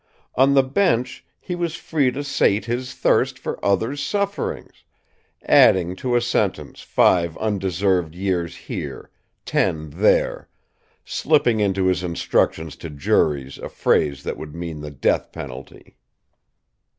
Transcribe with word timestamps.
On 0.33 0.55
the 0.55 0.63
bench, 0.63 1.23
he 1.39 1.53
was 1.53 1.75
free 1.75 2.09
to 2.11 2.23
sate 2.23 2.65
his 2.65 2.95
thirst 2.95 3.37
for 3.37 3.63
others' 3.63 4.01
sufferings 4.01 4.83
adding 5.43 5.95
to 5.97 6.15
a 6.15 6.21
sentence 6.21 6.81
five 6.81 7.37
undeserved 7.37 8.15
years 8.15 8.55
here, 8.55 9.11
ten 9.45 9.91
there; 9.91 10.49
slipping 11.05 11.59
into 11.59 11.85
his 11.85 12.01
instructions 12.03 12.75
to 12.77 12.89
juries 12.89 13.59
a 13.59 13.69
phrase 13.69 14.23
that 14.23 14.37
would 14.37 14.55
mean 14.55 14.81
the 14.81 14.89
death 14.89 15.31
penalty! 15.31 15.95